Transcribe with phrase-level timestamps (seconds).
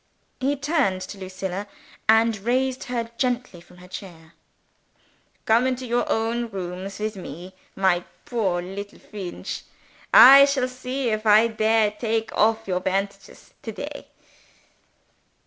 [0.39, 1.67] He turned to Lucilla,
[2.09, 4.33] and raised her gently from her chair.
[5.45, 9.61] "Come into your own rooms with me, my poor little Feench.
[10.11, 14.07] I shall see if I dare take off your bandages to day."